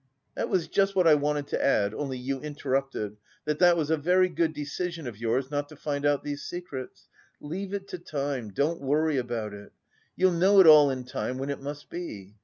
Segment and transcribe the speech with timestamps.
[0.33, 3.97] "That was just what I wanted to add, only you interrupted, that that was a
[3.97, 7.07] very good decision of yours not to find out these secrets.
[7.39, 9.73] Leave it to time, don't worry about it.
[10.15, 12.33] You'll know it all in time when it must be.